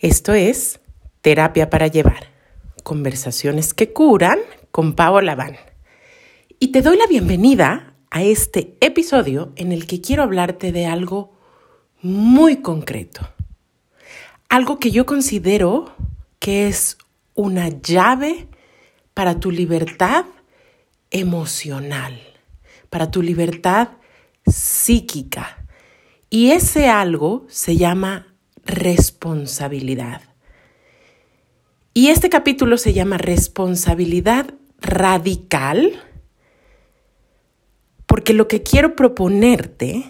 Esto 0.00 0.32
es 0.32 0.78
Terapia 1.22 1.70
para 1.70 1.88
Llevar, 1.88 2.28
conversaciones 2.84 3.74
que 3.74 3.92
curan 3.92 4.38
con 4.70 4.94
Pavo 4.94 5.20
Laván. 5.20 5.56
Y 6.60 6.68
te 6.68 6.82
doy 6.82 6.96
la 6.96 7.08
bienvenida 7.08 7.94
a 8.08 8.22
este 8.22 8.76
episodio 8.80 9.52
en 9.56 9.72
el 9.72 9.88
que 9.88 10.00
quiero 10.00 10.22
hablarte 10.22 10.70
de 10.70 10.86
algo 10.86 11.32
muy 12.00 12.58
concreto. 12.58 13.28
Algo 14.48 14.78
que 14.78 14.92
yo 14.92 15.04
considero 15.04 15.92
que 16.38 16.68
es 16.68 16.96
una 17.34 17.68
llave 17.68 18.46
para 19.14 19.40
tu 19.40 19.50
libertad 19.50 20.26
emocional, 21.10 22.22
para 22.88 23.10
tu 23.10 23.20
libertad 23.20 23.88
psíquica. 24.46 25.66
Y 26.30 26.52
ese 26.52 26.88
algo 26.88 27.46
se 27.48 27.76
llama 27.76 28.27
responsabilidad. 28.68 30.22
Y 31.94 32.08
este 32.08 32.30
capítulo 32.30 32.78
se 32.78 32.92
llama 32.92 33.18
responsabilidad 33.18 34.54
radical 34.80 36.00
porque 38.06 38.32
lo 38.32 38.46
que 38.46 38.62
quiero 38.62 38.94
proponerte 38.94 40.04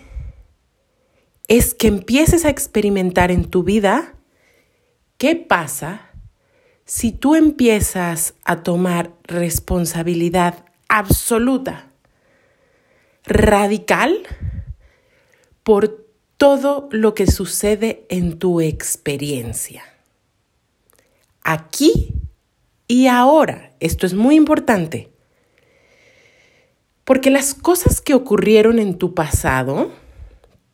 es 1.47 1.73
que 1.73 1.89
empieces 1.89 2.45
a 2.45 2.51
experimentar 2.51 3.31
en 3.31 3.47
tu 3.47 3.63
vida 3.63 4.15
qué 5.17 5.35
pasa 5.35 6.11
si 6.85 7.13
tú 7.13 7.35
empiezas 7.35 8.35
a 8.45 8.63
tomar 8.63 9.13
responsabilidad 9.25 10.65
absoluta, 10.89 11.91
radical, 13.25 14.27
por 15.63 16.08
todo 16.39 16.89
lo 16.93 17.15
que 17.15 17.27
sucede 17.27 18.07
en 18.09 18.39
tu 18.39 18.61
experiencia. 18.61 19.83
Aquí 21.43 22.15
y 22.87 23.07
ahora, 23.09 23.75
esto 23.81 24.07
es 24.07 24.15
muy 24.15 24.37
importante, 24.37 25.11
porque 27.05 27.31
las 27.31 27.55
cosas 27.55 28.01
que 28.01 28.15
ocurrieron 28.15 28.79
en 28.79 28.97
tu 28.97 29.15
pasado, 29.15 29.91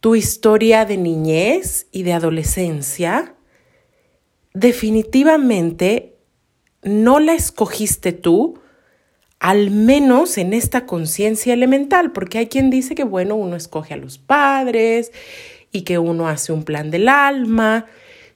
tu 0.00 0.14
historia 0.14 0.84
de 0.84 0.96
niñez 0.96 1.86
y 1.90 2.02
de 2.02 2.12
adolescencia, 2.12 3.34
definitivamente 4.52 6.18
no 6.82 7.20
la 7.20 7.34
escogiste 7.34 8.12
tú, 8.12 8.60
al 9.40 9.70
menos 9.70 10.38
en 10.38 10.52
esta 10.52 10.86
conciencia 10.86 11.54
elemental, 11.54 12.12
porque 12.12 12.38
hay 12.38 12.46
quien 12.48 12.70
dice 12.70 12.94
que, 12.94 13.04
bueno, 13.04 13.34
uno 13.34 13.56
escoge 13.56 13.94
a 13.94 13.96
los 13.98 14.18
padres 14.18 15.10
y 15.74 15.82
que 15.82 15.98
uno 15.98 16.28
hace 16.28 16.52
un 16.52 16.62
plan 16.62 16.92
del 16.92 17.08
alma. 17.08 17.86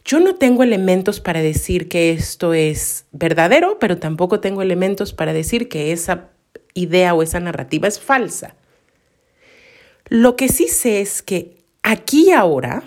Yo 0.05 0.19
no 0.19 0.35
tengo 0.35 0.65
elementos 0.65 1.21
para 1.21 1.41
decir 1.41 1.89
que 1.89 2.11
esto 2.11 2.53
es 2.53 3.07
verdadero, 3.13 3.79
pero 3.79 3.99
tampoco 3.99 4.41
tengo 4.41 4.61
elementos 4.61 5.13
para 5.13 5.33
decir 5.33 5.69
que 5.69 5.93
esa 5.93 6.31
idea 6.75 7.15
o 7.15 7.23
esa 7.23 7.39
narrativa 7.39 7.87
es 7.87 8.01
falsa. 8.01 8.57
Lo 10.09 10.35
que 10.35 10.49
sí 10.49 10.67
sé 10.67 11.01
es 11.01 11.23
que 11.23 11.63
aquí 11.85 12.27
y 12.27 12.33
ahora 12.33 12.83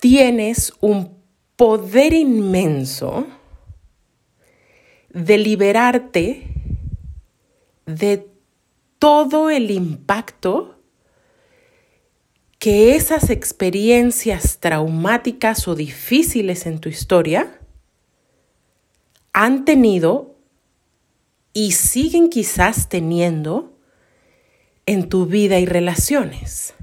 tienes 0.00 0.72
un 0.80 1.16
poder 1.54 2.12
inmenso 2.12 3.24
de 5.10 5.38
liberarte 5.38 6.42
de 7.86 8.26
todo 8.98 9.48
el 9.48 9.70
impacto 9.70 10.77
que 12.58 12.96
esas 12.96 13.30
experiencias 13.30 14.58
traumáticas 14.58 15.68
o 15.68 15.74
difíciles 15.74 16.66
en 16.66 16.80
tu 16.80 16.88
historia 16.88 17.60
han 19.32 19.64
tenido 19.64 20.36
y 21.52 21.72
siguen 21.72 22.28
quizás 22.28 22.88
teniendo 22.88 23.78
en 24.86 25.08
tu 25.08 25.26
vida 25.26 25.58
y 25.60 25.66
relaciones. 25.66 26.74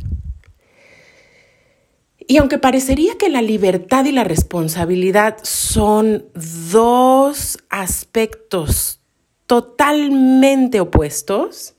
Y 2.28 2.38
aunque 2.38 2.58
parecería 2.58 3.18
que 3.18 3.30
la 3.30 3.42
libertad 3.42 4.06
y 4.06 4.12
la 4.12 4.24
responsabilidad 4.24 5.38
son 5.44 6.26
dos 6.34 7.60
aspectos 7.70 9.00
totalmente 9.46 10.80
opuestos, 10.80 11.76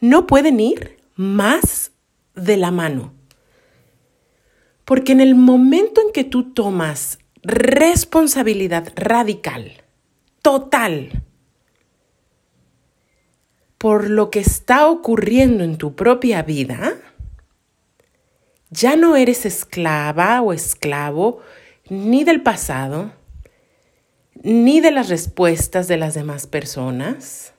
no 0.00 0.26
pueden 0.26 0.58
ir 0.58 0.96
más 1.14 1.92
de 2.34 2.56
la 2.56 2.70
mano. 2.70 3.19
Porque 4.90 5.12
en 5.12 5.20
el 5.20 5.36
momento 5.36 6.00
en 6.04 6.12
que 6.12 6.24
tú 6.24 6.52
tomas 6.52 7.20
responsabilidad 7.44 8.92
radical, 8.96 9.84
total, 10.42 11.22
por 13.78 14.10
lo 14.10 14.30
que 14.30 14.40
está 14.40 14.88
ocurriendo 14.88 15.62
en 15.62 15.78
tu 15.78 15.94
propia 15.94 16.42
vida, 16.42 16.96
ya 18.70 18.96
no 18.96 19.14
eres 19.14 19.46
esclava 19.46 20.42
o 20.42 20.52
esclavo 20.52 21.38
ni 21.88 22.24
del 22.24 22.42
pasado, 22.42 23.12
ni 24.42 24.80
de 24.80 24.90
las 24.90 25.08
respuestas 25.08 25.86
de 25.86 25.98
las 25.98 26.14
demás 26.14 26.48
personas, 26.48 27.54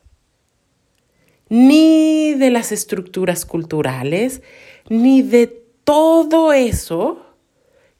ni 1.47 2.33
de 2.33 2.49
las 2.49 2.73
estructuras 2.73 3.45
culturales, 3.45 4.41
ni 4.89 5.21
de 5.21 5.60
todo 5.83 6.53
eso 6.53 7.25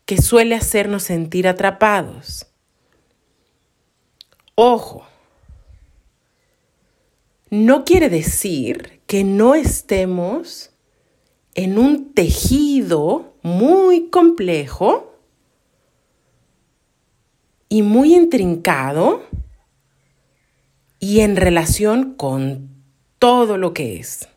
que 0.05 0.21
suele 0.21 0.55
hacernos 0.55 1.03
sentir 1.03 1.47
atrapados. 1.47 2.47
Ojo, 4.55 5.05
no 7.49 7.83
quiere 7.83 8.09
decir 8.09 9.01
que 9.07 9.23
no 9.23 9.55
estemos 9.55 10.71
en 11.53 11.77
un 11.77 12.13
tejido 12.13 13.35
muy 13.41 14.09
complejo 14.09 15.17
y 17.67 17.81
muy 17.81 18.15
intrincado 18.15 19.23
y 20.99 21.21
en 21.21 21.35
relación 21.35 22.13
con 22.15 22.69
todo 23.19 23.57
lo 23.57 23.73
que 23.73 23.99
es. 23.99 24.27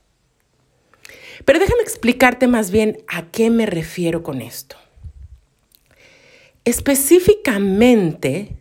Pero 1.44 1.58
déjame 1.58 1.82
explicarte 1.82 2.48
más 2.48 2.70
bien 2.70 2.98
a 3.08 3.30
qué 3.30 3.50
me 3.50 3.66
refiero 3.66 4.22
con 4.22 4.40
esto. 4.40 4.76
Específicamente, 6.64 8.56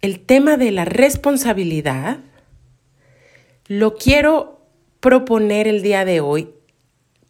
el 0.00 0.20
tema 0.20 0.56
de 0.56 0.70
la 0.70 0.84
responsabilidad 0.84 2.18
lo 3.66 3.96
quiero 3.96 4.60
proponer 5.00 5.66
el 5.66 5.82
día 5.82 6.04
de 6.04 6.20
hoy 6.20 6.50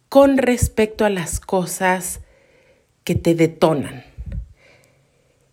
con 0.09 0.37
respecto 0.37 1.05
a 1.05 1.09
las 1.09 1.39
cosas 1.39 2.21
que 3.03 3.15
te 3.15 3.33
detonan. 3.33 4.03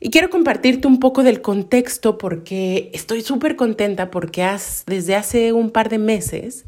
Y 0.01 0.11
quiero 0.11 0.31
compartirte 0.31 0.89
un 0.89 0.99
poco 0.99 1.23
del 1.23 1.41
contexto 1.41 2.19
porque 2.19 2.91
estoy 2.93 3.23
súper 3.23 3.55
contenta 3.55 4.11
porque 4.11 4.45
desde 4.87 5.15
hace 5.15 5.53
un 5.53 5.71
par 5.71 5.89
de 5.89 5.99
meses 5.99 6.65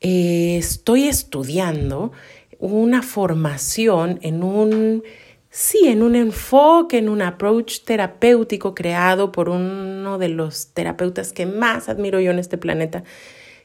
eh, 0.00 0.56
estoy 0.58 1.08
estudiando 1.08 2.12
una 2.58 3.02
formación 3.02 4.18
en 4.22 4.42
un, 4.42 5.02
sí, 5.50 5.88
en 5.88 6.02
un 6.02 6.14
enfoque, 6.14 6.98
en 6.98 7.08
un 7.08 7.22
approach 7.22 7.80
terapéutico 7.84 8.74
creado 8.74 9.32
por 9.32 9.48
uno 9.48 10.18
de 10.18 10.28
los 10.28 10.72
terapeutas 10.74 11.32
que 11.32 11.46
más 11.46 11.88
admiro 11.88 12.20
yo 12.20 12.30
en 12.30 12.38
este 12.38 12.58
planeta, 12.58 13.04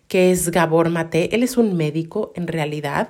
que 0.08 0.32
es 0.32 0.52
Gabor 0.52 0.90
Mate. 0.90 1.36
Él 1.36 1.44
es 1.44 1.58
un 1.58 1.76
médico 1.76 2.32
en 2.36 2.48
realidad, 2.48 3.10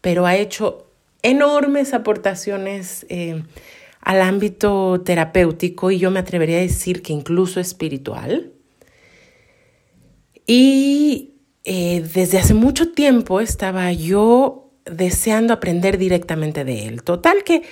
pero 0.00 0.26
ha 0.26 0.36
hecho 0.36 0.86
enormes 1.22 1.94
aportaciones 1.94 3.06
eh, 3.08 3.42
al 4.00 4.20
ámbito 4.20 5.00
terapéutico 5.04 5.90
y 5.90 5.98
yo 5.98 6.10
me 6.10 6.20
atrevería 6.20 6.58
a 6.58 6.62
decir 6.62 7.02
que 7.02 7.12
incluso 7.12 7.60
espiritual. 7.60 8.52
Y 10.46 11.31
eh, 11.64 12.04
desde 12.14 12.38
hace 12.38 12.54
mucho 12.54 12.92
tiempo 12.92 13.40
estaba 13.40 13.92
yo 13.92 14.70
deseando 14.84 15.52
aprender 15.52 15.98
directamente 15.98 16.64
de 16.64 16.88
él. 16.88 17.02
Total 17.02 17.44
que 17.44 17.62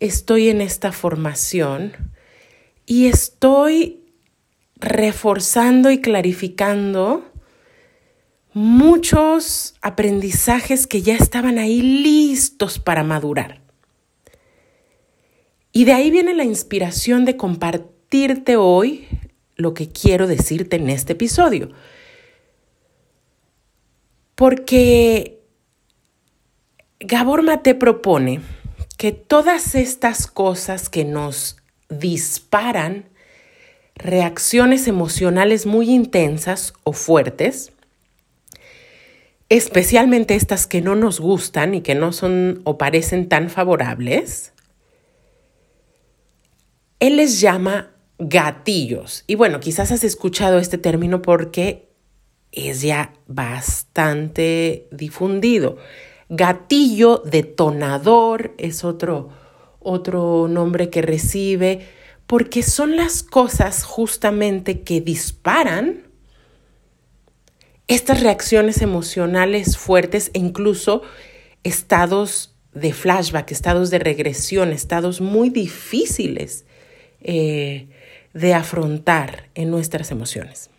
estoy 0.00 0.48
en 0.48 0.60
esta 0.60 0.92
formación 0.92 1.92
y 2.86 3.06
estoy 3.06 4.04
reforzando 4.76 5.90
y 5.90 6.00
clarificando 6.00 7.24
muchos 8.52 9.74
aprendizajes 9.80 10.86
que 10.86 11.02
ya 11.02 11.16
estaban 11.16 11.58
ahí 11.58 11.80
listos 11.80 12.78
para 12.78 13.02
madurar. 13.02 13.60
Y 15.72 15.84
de 15.84 15.94
ahí 15.94 16.10
viene 16.10 16.34
la 16.34 16.44
inspiración 16.44 17.24
de 17.24 17.36
compartirte 17.36 18.56
hoy 18.56 19.08
lo 19.56 19.72
que 19.72 19.88
quiero 19.88 20.26
decirte 20.26 20.76
en 20.76 20.90
este 20.90 21.14
episodio. 21.14 21.70
Porque 24.42 25.40
Gabor 26.98 27.44
Mate 27.44 27.76
propone 27.76 28.40
que 28.98 29.12
todas 29.12 29.76
estas 29.76 30.26
cosas 30.26 30.88
que 30.88 31.04
nos 31.04 31.58
disparan 31.88 33.04
reacciones 33.94 34.88
emocionales 34.88 35.64
muy 35.64 35.90
intensas 35.90 36.74
o 36.82 36.92
fuertes, 36.92 37.70
especialmente 39.48 40.34
estas 40.34 40.66
que 40.66 40.80
no 40.80 40.96
nos 40.96 41.20
gustan 41.20 41.76
y 41.76 41.82
que 41.82 41.94
no 41.94 42.10
son 42.10 42.62
o 42.64 42.78
parecen 42.78 43.28
tan 43.28 43.48
favorables, 43.48 44.54
él 46.98 47.14
les 47.14 47.40
llama 47.40 47.92
gatillos. 48.18 49.22
Y 49.28 49.36
bueno, 49.36 49.60
quizás 49.60 49.92
has 49.92 50.02
escuchado 50.02 50.58
este 50.58 50.78
término 50.78 51.22
porque 51.22 51.91
es 52.52 52.82
ya 52.82 53.12
bastante 53.26 54.86
difundido. 54.90 55.78
Gatillo, 56.28 57.22
detonador, 57.24 58.54
es 58.58 58.84
otro, 58.84 59.30
otro 59.80 60.46
nombre 60.48 60.90
que 60.90 61.02
recibe, 61.02 61.86
porque 62.26 62.62
son 62.62 62.96
las 62.96 63.22
cosas 63.22 63.84
justamente 63.84 64.82
que 64.82 65.00
disparan 65.00 66.04
estas 67.88 68.22
reacciones 68.22 68.80
emocionales 68.80 69.76
fuertes 69.76 70.30
e 70.32 70.38
incluso 70.38 71.02
estados 71.62 72.54
de 72.72 72.92
flashback, 72.92 73.50
estados 73.50 73.90
de 73.90 73.98
regresión, 73.98 74.72
estados 74.72 75.20
muy 75.20 75.50
difíciles 75.50 76.64
eh, 77.20 77.88
de 78.32 78.54
afrontar 78.54 79.50
en 79.54 79.70
nuestras 79.70 80.10
emociones. 80.10 80.71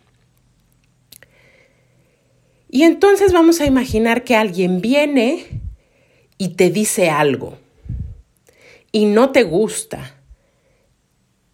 Y 2.74 2.82
entonces 2.82 3.32
vamos 3.32 3.60
a 3.60 3.66
imaginar 3.66 4.24
que 4.24 4.34
alguien 4.34 4.80
viene 4.80 5.46
y 6.38 6.56
te 6.56 6.70
dice 6.70 7.08
algo 7.08 7.56
y 8.90 9.04
no 9.04 9.30
te 9.30 9.44
gusta. 9.44 10.20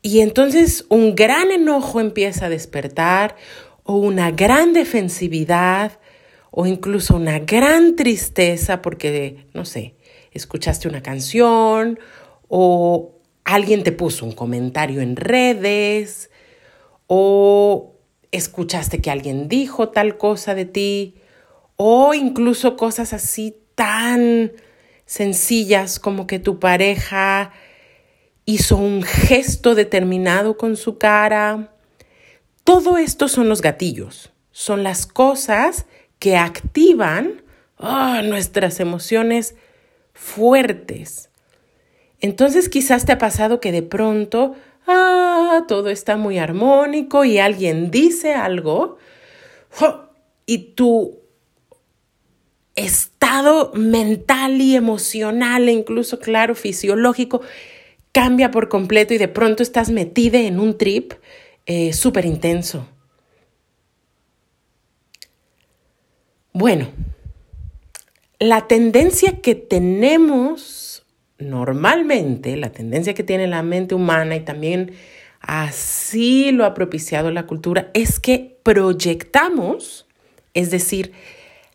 Y 0.01 0.21
entonces 0.21 0.87
un 0.89 1.15
gran 1.15 1.51
enojo 1.51 2.01
empieza 2.01 2.47
a 2.47 2.49
despertar 2.49 3.37
o 3.83 3.97
una 3.97 4.31
gran 4.31 4.73
defensividad 4.73 6.01
o 6.51 6.65
incluso 6.65 7.17
una 7.17 7.39
gran 7.41 7.97
tristeza 7.97 8.81
porque, 8.81 9.45
no 9.53 9.67
sé, 9.67 9.97
escuchaste 10.33 10.89
una 10.89 11.03
canción 11.03 11.99
o 12.49 13.21
alguien 13.45 13.83
te 13.83 13.93
puso 13.93 14.25
un 14.25 14.33
comentario 14.33 15.03
en 15.03 15.17
redes 15.17 16.31
o 17.09 18.00
escuchaste 18.33 19.01
que 19.01 19.11
alguien 19.11 19.49
dijo 19.49 19.89
tal 19.89 20.17
cosa 20.17 20.55
de 20.55 20.65
ti 20.65 21.15
o 21.77 22.15
incluso 22.15 22.77
cosas 22.77 23.13
así 23.13 23.57
tan 23.75 24.53
sencillas 25.07 25.99
como 25.99 26.27
que 26.27 26.39
tu 26.39 26.59
pareja 26.59 27.53
hizo 28.45 28.77
un 28.77 29.03
gesto 29.03 29.75
determinado 29.75 30.57
con 30.57 30.77
su 30.77 30.99
cara 30.99 31.71
todo 32.65 32.99
esto 32.99 33.27
son 33.27 33.49
los 33.49 33.63
gatillos, 33.63 34.33
son 34.53 34.85
las 34.85 35.05
cosas 35.05 35.87
que 36.21 36.37
activan 36.37 37.43
ah, 37.79 38.23
nuestras 38.25 38.79
emociones 38.79 39.57
fuertes. 40.13 41.31
Entonces 42.21 42.69
quizás 42.69 43.07
te 43.07 43.11
ha 43.13 43.19
pasado 43.19 43.59
que 43.61 43.73
de 43.73 43.83
pronto, 43.83 44.55
ah, 44.91 45.65
todo 45.69 45.89
está 45.89 46.17
muy 46.17 46.39
armónico 46.39 47.25
y 47.25 47.39
alguien 47.39 47.91
dice 47.91 48.35
algo 48.35 48.99
y 50.47 50.59
tu 50.75 51.21
estado 52.75 53.73
mental 53.75 54.61
y 54.61 54.75
emocional 54.75 55.69
e 55.69 55.73
incluso, 55.73 56.19
claro, 56.19 56.55
fisiológico 56.55 57.43
cambia 58.13 58.51
por 58.51 58.69
completo 58.69 59.15
y 59.15 59.19
de 59.19 59.29
pronto 59.29 59.63
estás 59.63 59.91
metida 59.91 60.41
en 60.41 60.59
un 60.59 60.77
trip 60.77 61.13
eh, 61.67 61.93
súper 61.93 62.25
intenso. 62.25 62.89
Bueno, 66.53 66.89
la 68.41 68.67
tendencia 68.67 69.41
que 69.41 69.55
tenemos 69.55 71.00
normalmente, 71.41 72.57
la 72.57 72.71
tendencia 72.71 73.15
que 73.15 73.23
tiene 73.23 73.47
la 73.47 73.63
mente 73.63 73.95
humana 73.95 74.37
y 74.37 74.41
también 74.41 74.93
así 75.41 76.53
lo 76.53 76.65
ha 76.65 76.75
propiciado 76.75 77.31
la 77.31 77.47
cultura, 77.47 77.91
es 77.95 78.21
que 78.21 78.59
proyectamos, 78.63 80.07
es 80.55 80.71
decir, 80.71 81.13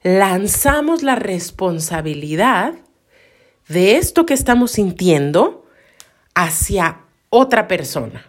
lanzamos 0.04 1.04
la 1.04 1.16
responsabilidad 1.16 2.76
de 3.68 3.98
esto 3.98 4.26
que 4.26 4.36
estamos 4.36 4.72
sintiendo 4.72 5.66
hacia 6.36 7.02
otra 7.30 7.68
persona 7.68 8.26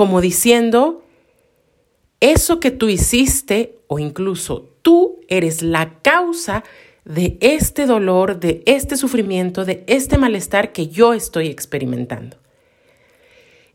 como 0.00 0.20
diciendo, 0.20 1.04
eso 2.20 2.60
que 2.60 2.70
tú 2.70 2.88
hiciste 2.88 3.78
o 3.86 3.98
incluso 3.98 4.68
tú 4.82 5.20
eres 5.28 5.62
la 5.62 6.00
causa 6.00 6.64
este 7.40 7.86
dolor, 7.86 8.40
de 8.40 8.62
este 8.66 8.96
sufrimiento, 8.96 9.64
de 9.64 9.84
este 9.86 10.18
malestar 10.18 10.72
que 10.72 10.88
yo 10.88 11.12
estoy 11.12 11.48
experimentando. 11.48 12.36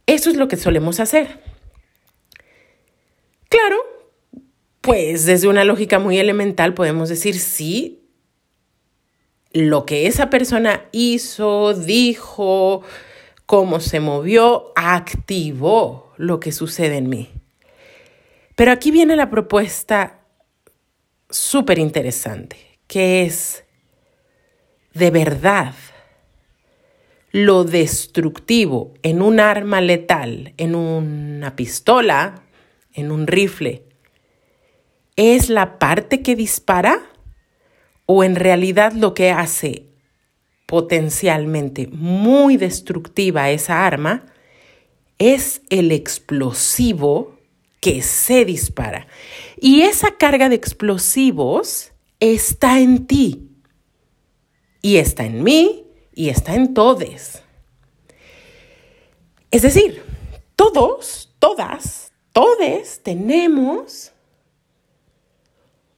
Eso 0.06 0.30
es 0.30 0.36
lo 0.36 0.48
que 0.48 0.58
solemos 0.58 1.00
hacer. 1.00 1.40
Claro, 3.50 3.78
pues 4.82 5.26
desde 5.26 5.48
una 5.48 5.64
lógica 5.64 6.00
muy 6.00 6.20
elemental 6.20 6.74
podemos 6.74 7.10
decir 7.10 7.40
sí, 7.40 8.02
lo 9.52 9.86
que 9.86 10.08
esa 10.08 10.30
persona 10.30 10.86
hizo, 10.92 11.74
dijo, 11.74 12.84
cómo 13.46 13.80
se 13.80 14.00
movió, 14.00 14.74
activó 14.76 16.14
lo 16.18 16.40
que 16.40 16.52
sucede 16.52 16.98
en 16.98 17.10
mí. 17.10 17.30
Pero 18.56 18.72
aquí 18.72 18.92
viene 18.92 19.16
la 19.16 19.30
propuesta 19.30 20.20
súper 21.30 21.80
interesante, 21.80 22.75
que 22.88 23.24
es, 23.24 23.66
de 24.94 25.12
verdad, 25.12 25.74
lo 27.32 27.66
destructivo 27.66 28.94
en 29.04 29.22
un 29.22 29.40
arma 29.40 29.82
letal, 29.82 30.54
en 30.58 30.74
una 30.74 31.56
pistola, 31.56 32.44
en 32.94 33.12
un 33.12 33.28
rifle, 33.28 33.84
es 35.16 35.50
la 35.50 35.78
parte 35.80 36.22
que 36.22 36.36
dispara 36.36 37.02
o 38.06 38.24
en 38.24 38.36
realidad 38.36 38.94
lo 38.94 39.14
que 39.14 39.31
hace 39.31 39.88
potencialmente 40.66 41.88
muy 41.88 42.58
destructiva 42.58 43.50
esa 43.50 43.86
arma 43.86 44.26
es 45.18 45.62
el 45.69 45.92
explosivo 45.92 47.38
que 47.80 48.02
se 48.02 48.45
dispara. 48.45 49.07
Y 49.59 49.81
esa 49.81 50.18
carga 50.18 50.50
de 50.50 50.56
explosivos 50.56 51.92
está 52.19 52.80
en 52.80 53.07
ti. 53.07 53.50
Y 54.81 54.98
está 54.98 55.26
en 55.26 55.44
mí 55.44 55.88
y 56.14 56.30
está 56.30 56.56
en 56.56 56.74
todos. 56.74 57.42
Es 59.52 59.62
decir, 59.62 60.04
todos, 60.56 61.34
todas, 61.40 62.12
todes 62.34 63.02
tenemos 63.04 64.12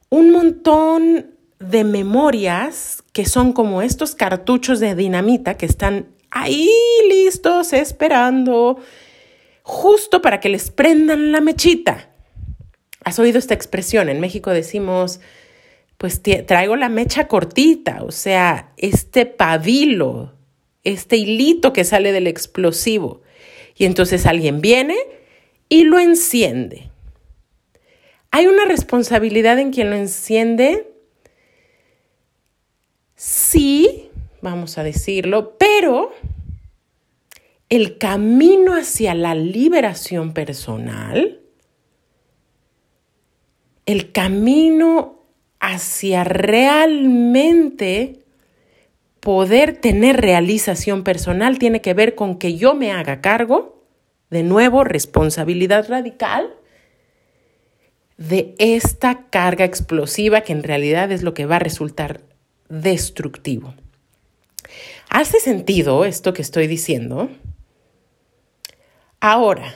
un 0.10 0.32
montón 0.32 1.38
de 1.60 1.84
memorias 1.84 3.04
que 3.14 3.26
son 3.26 3.52
como 3.52 3.82
estos 3.82 4.16
cartuchos 4.16 4.80
de 4.80 4.96
dinamita 4.96 5.58
que 5.58 5.66
están 5.66 6.08
ahí 6.30 6.70
listos 7.10 7.74
esperando 7.74 8.78
justo 9.64 10.22
para 10.22 10.40
que 10.40 10.50
les 10.50 10.72
prendan 10.72 11.32
la 11.32 11.42
mechita. 11.42 12.10
¿Has 13.04 13.20
oído 13.20 13.40
esta 13.40 13.54
expresión? 13.54 14.08
En 14.10 14.20
México 14.20 14.52
decimos, 14.52 15.20
pues 15.98 16.22
traigo 16.22 16.76
la 16.76 16.90
mecha 16.90 17.28
cortita, 17.28 18.04
o 18.04 18.12
sea, 18.12 18.72
este 18.78 19.26
pabilo, 19.26 20.34
este 20.84 21.18
hilito 21.18 21.74
que 21.74 21.84
sale 21.84 22.12
del 22.12 22.28
explosivo. 22.28 23.22
Y 23.76 23.86
entonces 23.86 24.26
alguien 24.26 24.62
viene 24.62 24.96
y 25.70 25.84
lo 25.84 26.00
enciende. 26.00 26.92
¿Hay 28.30 28.46
una 28.46 28.66
responsabilidad 28.66 29.58
en 29.58 29.72
quien 29.72 29.90
lo 29.90 29.96
enciende? 29.96 30.92
Sí, 33.16 34.10
vamos 34.42 34.78
a 34.78 34.84
decirlo, 34.84 35.58
pero 35.58 36.14
el 37.70 37.98
camino 37.98 38.76
hacia 38.76 39.16
la 39.16 39.34
liberación 39.34 40.34
personal, 40.34 41.42
el 43.88 44.12
camino 44.12 45.17
hacia 45.60 46.24
realmente 46.24 48.20
poder 49.20 49.78
tener 49.78 50.22
realización 50.22 51.04
personal 51.04 51.60
tiene 51.60 51.82
que 51.82 51.94
ver 51.94 52.16
con 52.16 52.38
que 52.38 52.56
yo 52.56 52.76
me 52.76 52.92
haga 52.92 53.22
cargo, 53.22 53.84
de 54.30 54.44
nuevo, 54.44 54.84
responsabilidad 54.84 55.88
radical, 55.90 56.54
de 58.18 58.56
esta 58.58 59.28
carga 59.30 59.66
explosiva 59.66 60.42
que 60.42 60.54
en 60.54 60.64
realidad 60.64 61.12
es 61.12 61.24
lo 61.24 61.34
que 61.34 61.46
va 61.46 61.58
a 61.58 61.60
resultar 61.60 62.22
destructivo. 62.70 63.74
¿Hace 65.10 65.40
sentido 65.40 66.04
esto 66.04 66.34
que 66.34 66.42
estoy 66.42 66.68
diciendo? 66.68 67.30
Ahora, 69.20 69.74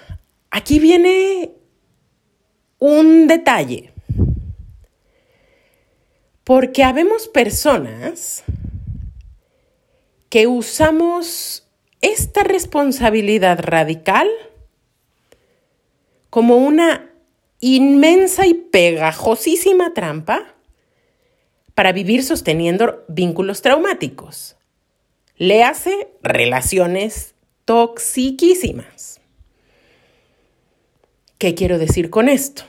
aquí 0.50 0.79
viene 0.79 1.51
un 2.79 3.27
detalle. 3.27 3.90
Porque 6.51 6.84
habemos 6.84 7.29
personas 7.29 8.43
que 10.27 10.48
usamos 10.48 11.65
esta 12.01 12.43
responsabilidad 12.43 13.58
radical 13.62 14.27
como 16.29 16.58
una 16.58 17.10
inmensa 17.62 18.48
y 18.48 18.53
pegajosísima 18.53 19.93
trampa 19.93 20.53
para 21.74 21.93
vivir 21.93 22.22
sosteniendo 22.22 23.05
vínculos 23.08 23.62
traumáticos. 23.62 24.58
Le 25.38 25.63
hace 25.63 26.10
relaciones 26.22 27.34
toxiquísimas. 27.63 29.22
¿Qué 31.38 31.55
quiero 31.55 31.79
decir 31.79 32.10
con 32.10 32.27
esto? 32.27 32.63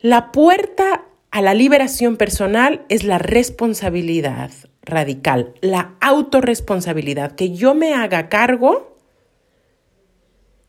La 0.00 0.32
puerta 0.32 1.04
a 1.30 1.42
la 1.42 1.54
liberación 1.54 2.16
personal 2.16 2.84
es 2.88 3.04
la 3.04 3.18
responsabilidad 3.18 4.50
radical, 4.82 5.54
la 5.60 5.94
autorresponsabilidad, 6.00 7.36
que 7.36 7.52
yo 7.52 7.74
me 7.74 7.94
haga 7.94 8.28
cargo 8.28 8.96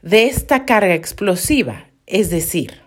de 0.02 0.26
esta 0.26 0.66
carga 0.66 0.94
explosiva. 0.94 1.88
Es 2.06 2.30
decir, 2.30 2.82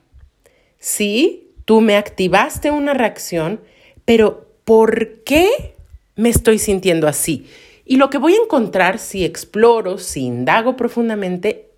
sí, 0.79 1.53
tú 1.65 1.81
me 1.81 1.97
activaste 1.97 2.71
una 2.71 2.95
reacción, 2.95 3.61
pero 4.05 4.49
¿por 4.65 5.23
qué 5.25 5.75
me 6.17 6.29
estoy 6.29 6.59
sintiendo 6.59 7.09
así? 7.09 7.49
Y 7.85 7.97
lo 7.97 8.09
que 8.09 8.19
voy 8.19 8.35
a 8.35 8.43
encontrar 8.43 8.99
si 8.99 9.25
exploro, 9.25 9.99
si 9.99 10.23
indago 10.23 10.77
profundamente, 10.77 11.71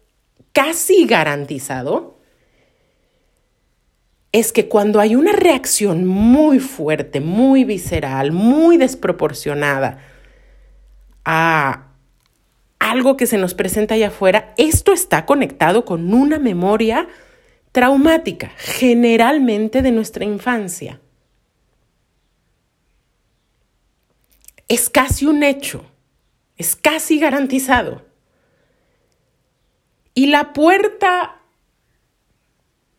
casi 0.52 1.06
garantizado, 1.06 2.15
es 4.38 4.52
que 4.52 4.68
cuando 4.68 5.00
hay 5.00 5.16
una 5.16 5.32
reacción 5.32 6.04
muy 6.04 6.58
fuerte, 6.58 7.20
muy 7.22 7.64
visceral, 7.64 8.32
muy 8.32 8.76
desproporcionada 8.76 9.98
a 11.24 11.86
algo 12.78 13.16
que 13.16 13.26
se 13.26 13.38
nos 13.38 13.54
presenta 13.54 13.94
allá 13.94 14.08
afuera, 14.08 14.52
esto 14.58 14.92
está 14.92 15.24
conectado 15.24 15.86
con 15.86 16.12
una 16.12 16.38
memoria 16.38 17.08
traumática, 17.72 18.52
generalmente 18.58 19.80
de 19.80 19.90
nuestra 19.90 20.26
infancia. 20.26 21.00
Es 24.68 24.90
casi 24.90 25.24
un 25.24 25.44
hecho, 25.44 25.82
es 26.58 26.76
casi 26.76 27.18
garantizado. 27.18 28.04
Y 30.12 30.26
la 30.26 30.52
puerta 30.52 31.40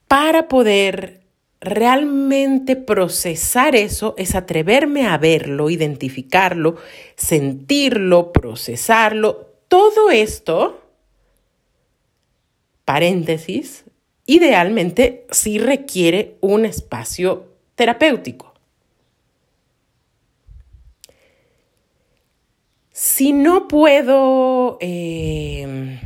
para 0.07 0.47
poder 0.47 1.26
realmente 1.59 2.75
procesar 2.75 3.75
eso 3.75 4.13
es 4.17 4.35
atreverme 4.35 5.07
a 5.07 5.17
verlo, 5.17 5.69
identificarlo, 5.69 6.77
sentirlo, 7.15 8.31
procesarlo. 8.31 9.53
Todo 9.67 10.11
esto, 10.11 10.81
paréntesis, 12.85 13.85
idealmente 14.25 15.25
sí 15.31 15.57
requiere 15.57 16.37
un 16.41 16.65
espacio 16.65 17.53
terapéutico. 17.75 18.53
Si 22.91 23.31
no 23.31 23.67
puedo 23.67 24.77
eh, 24.81 25.99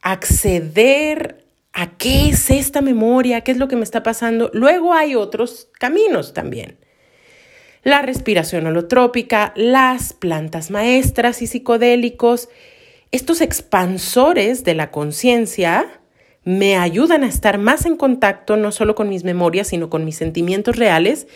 acceder 0.00 1.45
¿A 1.78 1.98
qué 1.98 2.30
es 2.30 2.48
esta 2.50 2.80
memoria? 2.80 3.42
¿Qué 3.42 3.52
es 3.52 3.58
lo 3.58 3.68
que 3.68 3.76
me 3.76 3.84
está 3.84 4.02
pasando? 4.02 4.50
Luego 4.54 4.94
hay 4.94 5.14
otros 5.14 5.68
caminos 5.78 6.32
también. 6.32 6.78
La 7.82 8.00
respiración 8.00 8.66
holotrópica, 8.66 9.52
las 9.56 10.14
plantas 10.14 10.70
maestras 10.70 11.42
y 11.42 11.46
psicodélicos, 11.46 12.48
estos 13.12 13.42
expansores 13.42 14.64
de 14.64 14.74
la 14.74 14.90
conciencia 14.90 16.00
me 16.44 16.78
ayudan 16.78 17.24
a 17.24 17.28
estar 17.28 17.58
más 17.58 17.84
en 17.84 17.98
contacto 17.98 18.56
no 18.56 18.72
solo 18.72 18.94
con 18.94 19.10
mis 19.10 19.24
memorias, 19.24 19.68
sino 19.68 19.90
con 19.90 20.06
mis 20.06 20.16
sentimientos 20.16 20.76
reales 20.76 21.26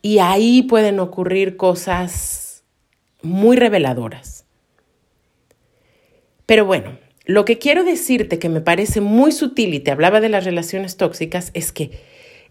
y 0.00 0.20
ahí 0.20 0.62
pueden 0.62 1.00
ocurrir 1.00 1.58
cosas 1.58 2.64
muy 3.20 3.58
reveladoras. 3.58 4.46
Pero 6.46 6.64
bueno, 6.64 6.96
lo 7.26 7.44
que 7.44 7.58
quiero 7.58 7.82
decirte 7.82 8.38
que 8.38 8.48
me 8.48 8.60
parece 8.60 9.00
muy 9.00 9.32
sutil 9.32 9.74
y 9.74 9.80
te 9.80 9.90
hablaba 9.90 10.20
de 10.20 10.28
las 10.28 10.44
relaciones 10.44 10.96
tóxicas 10.96 11.50
es 11.54 11.72
que 11.72 11.90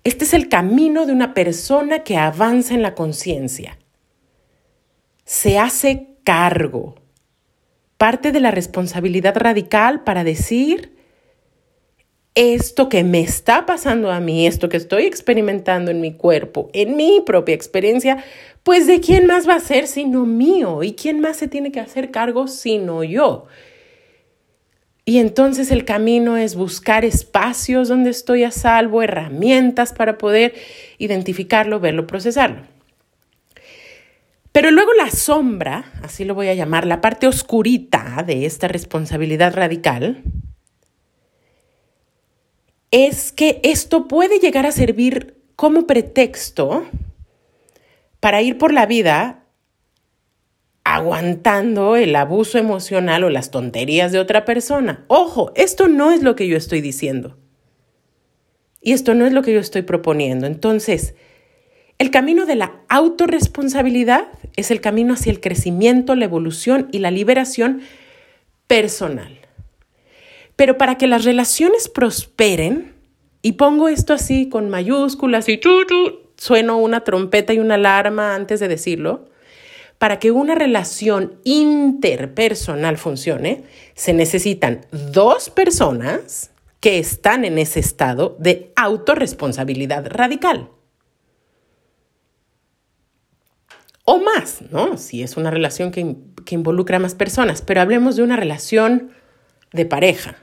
este 0.04 0.26
es 0.26 0.34
el 0.34 0.50
camino 0.50 1.06
de 1.06 1.14
una 1.14 1.34
persona 1.34 2.04
que 2.04 2.18
avanza 2.18 2.74
en 2.74 2.82
la 2.82 2.94
conciencia. 2.94 3.80
Se 5.24 5.58
hace 5.58 6.10
cargo. 6.26 6.96
Parte 7.98 8.34
de 8.34 8.42
la 8.42 8.52
responsabilidad 8.52 9.38
radical 9.38 10.04
para 10.04 10.26
decir 10.26 10.94
esto 12.36 12.90
que 12.90 13.06
me 13.06 13.22
está 13.22 13.66
pasando 13.66 14.12
a 14.12 14.20
mí, 14.20 14.46
esto 14.46 14.68
que 14.68 14.76
estoy 14.76 15.06
experimentando 15.06 15.90
en 15.90 16.02
mi 16.02 16.14
cuerpo, 16.14 16.70
en 16.74 16.98
mi 16.98 17.22
propia 17.26 17.56
experiencia, 17.56 18.24
pues 18.64 18.88
de 18.88 19.00
quién 19.00 19.26
más 19.26 19.48
va 19.48 19.56
a 19.56 19.62
ser 19.62 19.88
sino 19.88 20.26
mío 20.26 20.84
y 20.84 20.96
quién 20.96 21.22
más 21.22 21.38
se 21.38 21.48
tiene 21.48 21.72
que 21.72 21.80
hacer 21.80 22.12
cargo 22.12 22.50
sino 22.50 23.06
yo. 23.06 23.46
Y 25.08 25.20
entonces 25.20 25.70
el 25.70 25.86
camino 25.86 26.36
es 26.36 26.56
buscar 26.56 27.06
espacios 27.06 27.88
donde 27.90 28.10
estoy 28.10 28.44
a 28.44 28.50
salvo, 28.50 29.04
herramientas 29.04 29.94
para 29.94 30.18
poder 30.18 30.56
identificarlo, 30.98 31.80
verlo, 31.80 32.08
procesarlo. 32.08 32.64
Pero 34.52 34.72
luego 34.72 34.94
la 34.94 35.12
sombra, 35.12 35.92
así 36.02 36.26
lo 36.26 36.34
voy 36.34 36.48
a 36.48 36.56
llamar, 36.56 36.88
la 36.88 37.02
parte 37.02 37.28
oscurita 37.28 38.24
de 38.26 38.48
esta 38.48 38.68
responsabilidad 38.68 39.54
radical, 39.54 40.24
es 42.90 43.32
que 43.32 43.60
esto 43.64 44.08
puede 44.08 44.40
llegar 44.40 44.66
a 44.66 44.72
servir 44.72 45.36
como 45.56 45.86
pretexto 45.86 46.86
para 48.22 48.42
ir 48.42 48.58
por 48.58 48.74
la 48.74 48.88
vida 48.88 49.45
aguantando 50.96 51.98
el 51.98 52.16
abuso 52.16 52.58
emocional 52.58 53.26
o 53.26 53.30
las 53.30 53.52
tonterías 53.52 54.14
de 54.14 54.20
otra 54.20 54.46
persona. 54.46 55.04
Ojo, 55.08 55.52
esto 55.56 55.90
no 55.90 56.12
es 56.12 56.24
lo 56.24 56.36
que 56.36 56.48
yo 56.48 56.56
estoy 56.56 56.80
diciendo. 56.80 57.38
Y 58.82 58.94
esto 58.94 59.14
no 59.14 59.26
es 59.26 59.34
lo 59.34 59.42
que 59.42 59.54
yo 59.54 59.60
estoy 59.60 59.82
proponiendo. 59.82 60.48
Entonces, 60.48 61.16
el 61.98 62.12
camino 62.12 62.46
de 62.46 62.56
la 62.56 62.80
autorresponsabilidad 62.88 64.28
es 64.56 64.72
el 64.72 64.80
camino 64.80 65.14
hacia 65.14 65.32
el 65.32 65.42
crecimiento, 65.42 66.16
la 66.16 66.26
evolución 66.26 66.88
y 66.94 67.00
la 67.00 67.12
liberación 67.12 67.82
personal. 68.68 69.40
Pero 70.56 70.78
para 70.78 70.98
que 70.98 71.08
las 71.08 71.26
relaciones 71.26 71.90
prosperen, 71.90 72.94
y 73.42 73.54
pongo 73.54 73.90
esto 73.90 74.14
así 74.14 74.48
con 74.48 74.70
mayúsculas 74.70 75.50
y 75.50 75.60
sueno 76.38 76.78
una 76.78 77.04
trompeta 77.04 77.54
y 77.54 77.60
una 77.60 77.76
alarma 77.76 78.34
antes 78.34 78.62
de 78.62 78.70
decirlo, 78.70 79.26
para 79.98 80.20
que 80.20 80.32
una 80.32 80.56
relación 80.56 81.40
interpersonal 81.44 82.98
funcione, 82.98 83.64
se 83.94 84.14
necesitan 84.14 84.86
dos 84.92 85.50
personas 85.50 86.52
que 86.80 87.00
están 87.00 87.46
en 87.46 87.58
ese 87.58 87.80
estado 87.80 88.36
de 88.40 88.72
autorresponsabilidad 88.76 90.08
radical. 90.08 90.70
O 94.04 94.20
más, 94.20 94.62
¿no? 94.70 94.98
Si 94.98 95.24
es 95.24 95.36
una 95.36 95.50
relación 95.50 95.92
que, 95.92 96.16
que 96.46 96.56
involucra 96.56 96.98
a 96.98 97.00
más 97.00 97.16
personas, 97.16 97.64
pero 97.64 97.82
hablemos 97.82 98.16
de 98.16 98.24
una 98.24 98.36
relación 98.36 99.12
de 99.74 99.86
pareja. 99.86 100.38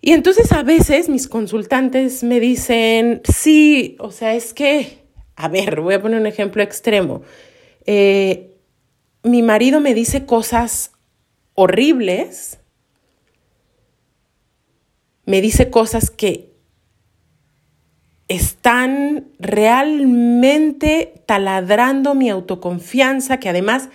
Y 0.00 0.12
entonces 0.12 0.52
a 0.52 0.62
veces 0.62 1.08
mis 1.08 1.26
consultantes 1.26 2.22
me 2.22 2.40
dicen, 2.40 3.20
sí, 3.24 3.96
o 3.98 4.12
sea, 4.12 4.34
es 4.34 4.54
que 4.54 4.99
a 5.42 5.48
ver, 5.48 5.80
voy 5.80 5.94
a 5.94 6.02
poner 6.02 6.20
un 6.20 6.26
ejemplo 6.26 6.62
extremo. 6.62 7.22
Eh, 7.86 8.58
mi 9.22 9.42
marido 9.42 9.80
me 9.80 9.94
dice 9.94 10.26
cosas 10.26 10.92
horribles, 11.54 12.58
me 15.24 15.40
dice 15.40 15.70
cosas 15.70 16.10
que 16.10 16.52
están 18.28 19.28
realmente 19.38 21.22
taladrando 21.24 22.14
mi 22.14 22.28
autoconfianza, 22.28 23.40
que 23.40 23.48
además 23.48 23.88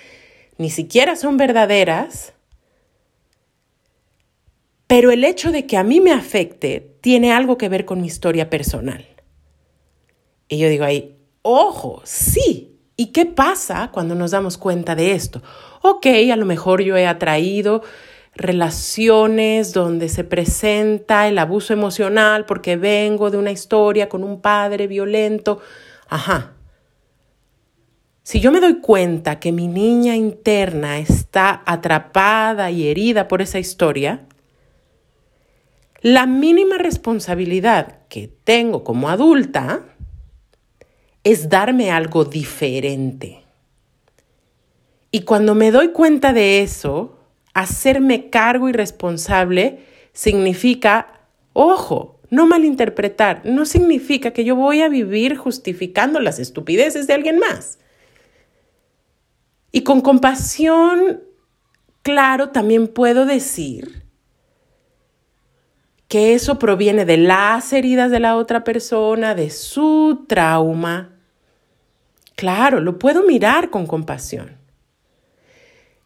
ni 0.57 0.71
siquiera 0.71 1.15
son 1.15 1.37
verdaderas, 1.37 2.33
pero 4.87 5.11
el 5.11 5.23
hecho 5.23 5.51
de 5.51 5.67
que 5.67 5.77
a 5.77 5.83
mí 5.83 6.01
me 6.01 6.11
afecte 6.11 6.95
tiene 7.01 7.31
algo 7.31 7.59
que 7.59 7.69
ver 7.69 7.85
con 7.85 8.01
mi 8.01 8.07
historia 8.07 8.49
personal. 8.49 9.05
Y 10.47 10.57
yo 10.57 10.69
digo 10.69 10.85
ahí, 10.85 11.14
Ojo, 11.47 12.01
sí, 12.05 12.75
¿Y 12.97 13.07
qué 13.07 13.25
pasa 13.25 13.89
cuando 13.91 14.15
nos 14.15 14.31
damos 14.31 14.57
cuenta 14.57 14.95
de 14.95 15.11
esto? 15.11 15.41
Ok, 15.81 16.07
a 16.31 16.35
lo 16.37 16.45
mejor 16.45 16.81
yo 16.81 16.95
he 16.95 17.07
atraído 17.07 17.83
relaciones 18.35 19.73
donde 19.73 20.07
se 20.07 20.23
presenta 20.23 21.27
el 21.27 21.37
abuso 21.37 21.73
emocional 21.73 22.45
porque 22.45 22.77
vengo 22.77 23.31
de 23.31 23.37
una 23.37 23.51
historia 23.51 24.07
con 24.07 24.23
un 24.23 24.39
padre 24.39 24.87
violento. 24.87 25.59
Ajá. 26.07 26.53
Si 28.23 28.39
yo 28.39 28.51
me 28.51 28.61
doy 28.61 28.79
cuenta 28.79 29.39
que 29.39 29.51
mi 29.51 29.67
niña 29.67 30.15
interna 30.15 30.99
está 30.99 31.63
atrapada 31.65 32.71
y 32.71 32.87
herida 32.87 33.27
por 33.27 33.41
esa 33.41 33.59
historia, 33.59 34.25
la 36.01 36.25
mínima 36.25 36.77
responsabilidad 36.77 37.99
que 38.07 38.29
tengo 38.43 38.83
como 38.83 39.09
adulta 39.09 39.94
es 41.25 41.49
darme 41.49 41.91
algo 41.91 42.23
diferente. 42.23 43.41
Y 45.09 45.21
cuando 45.21 45.55
me 45.55 45.71
doy 45.71 45.89
cuenta 45.89 46.33
de 46.33 46.61
eso, 46.61 47.17
hacerme 47.53 48.29
cargo 48.29 48.69
y 48.69 48.73
responsable 48.73 49.79
significa, 50.13 51.21
ojo, 51.53 52.19
no 52.29 52.45
malinterpretar, 52.45 53.41
no 53.43 53.65
significa 53.65 54.31
que 54.31 54.45
yo 54.45 54.55
voy 54.55 54.81
a 54.81 54.87
vivir 54.87 55.35
justificando 55.35 56.19
las 56.19 56.37
estupideces 56.37 57.07
de 57.07 57.13
alguien 57.13 57.39
más. 57.39 57.79
Y 59.71 59.81
con 59.81 60.01
compasión, 60.01 61.23
claro, 62.03 62.49
también 62.49 62.87
puedo 62.87 63.25
decir 63.25 64.03
que 66.07 66.35
eso 66.35 66.59
proviene 66.59 67.03
de 67.03 67.17
las 67.17 67.73
heridas 67.73 68.11
de 68.11 68.19
la 68.19 68.35
otra 68.35 68.63
persona, 68.63 69.33
de 69.33 69.49
su 69.49 70.25
trauma. 70.27 71.14
Claro, 72.35 72.79
lo 72.79 72.99
puedo 72.99 73.23
mirar 73.23 73.69
con 73.69 73.87
compasión. 73.87 74.57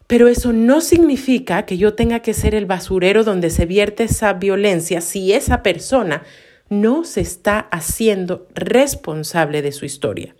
Pero 0.06 0.26
eso 0.26 0.52
no 0.52 0.80
significa 0.80 1.66
que 1.66 1.78
yo 1.78 1.94
tenga 1.94 2.20
que 2.20 2.34
ser 2.34 2.54
el 2.54 2.66
basurero 2.66 3.22
donde 3.22 3.50
se 3.50 3.66
vierte 3.66 4.04
esa 4.04 4.32
violencia 4.32 5.00
si 5.00 5.32
esa 5.32 5.62
persona 5.62 6.24
no 6.68 7.04
se 7.04 7.20
está 7.20 7.60
haciendo 7.60 8.48
responsable 8.54 9.62
de 9.62 9.72
su 9.72 9.84
historia. 9.84 10.34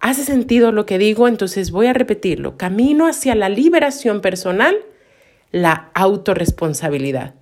¿Hace 0.00 0.24
sentido 0.24 0.70
lo 0.70 0.86
que 0.86 0.98
digo? 0.98 1.26
Entonces 1.26 1.70
voy 1.70 1.86
a 1.86 1.92
repetirlo. 1.92 2.56
Camino 2.56 3.08
hacia 3.08 3.34
la 3.34 3.48
liberación 3.48 4.20
personal, 4.20 4.76
la 5.50 5.90
autorresponsabilidad. 5.94 7.34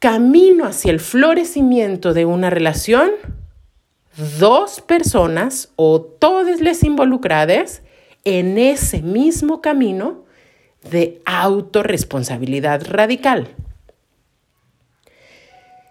Camino 0.00 0.64
hacia 0.64 0.90
el 0.90 0.98
florecimiento 0.98 2.14
de 2.14 2.24
una 2.24 2.50
relación, 2.50 3.12
dos 4.16 4.80
personas 4.80 5.72
o 5.76 6.00
todas 6.00 6.60
las 6.60 6.82
involucradas 6.82 7.82
en 8.24 8.58
ese 8.58 9.02
mismo 9.02 9.60
camino 9.60 10.24
de 10.90 11.20
autorresponsabilidad 11.24 12.86
radical. 12.86 13.48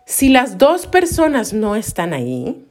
Si 0.05 0.29
las 0.29 0.57
dos 0.57 0.87
personas 0.87 1.53
no 1.53 1.75
están 1.75 2.13
ahí, 2.13 2.65